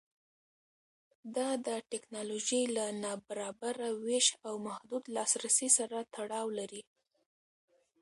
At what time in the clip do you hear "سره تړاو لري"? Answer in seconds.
5.77-6.83